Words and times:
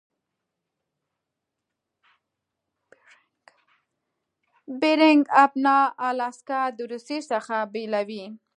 بیرنګ 4.79 5.23
آبنا 5.43 5.77
الاسکا 6.07 6.61
د 6.77 6.79
روسي 6.91 7.19
څخه 7.31 7.55
بیلوي. 7.73 8.23